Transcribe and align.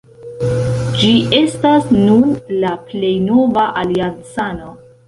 Ĝi 1.01 1.09
estas 1.41 1.85
nun 1.99 2.35
la 2.65 2.73
plej 2.89 3.13
nova 3.31 3.69
aliancano. 3.85 4.79